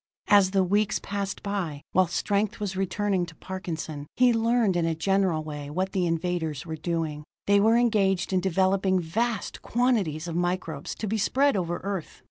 [0.29, 4.95] As the weeks passed by, while strength was returning to Parkinson, he learned in a
[4.95, 7.23] general way what the invaders were doing.
[7.45, 12.19] They were engaged in developing vast quantities of microbes to be spread over Earth.